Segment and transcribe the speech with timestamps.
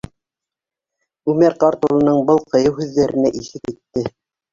[1.33, 4.05] Үмәр ҡарт улының был ҡыйыу һүҙҙәренә иҫе китте.